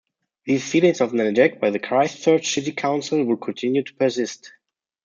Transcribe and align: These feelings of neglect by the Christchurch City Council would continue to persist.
These 0.45 0.67
feelings 0.67 0.99
of 0.99 1.13
neglect 1.13 1.61
by 1.61 1.69
the 1.69 1.77
Christchurch 1.77 2.51
City 2.55 2.71
Council 2.71 3.23
would 3.23 3.39
continue 3.39 3.83
to 3.83 3.93
persist. 3.93 4.51